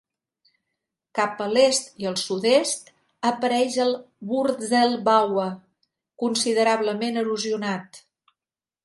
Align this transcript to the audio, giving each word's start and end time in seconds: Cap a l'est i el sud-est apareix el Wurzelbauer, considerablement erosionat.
Cap 1.17 1.41
a 1.45 1.49
l'est 1.57 1.91
i 2.03 2.07
el 2.11 2.15
sud-est 2.21 2.89
apareix 3.31 3.77
el 3.85 3.93
Wurzelbauer, 4.31 5.47
considerablement 6.25 7.21
erosionat. 7.25 8.03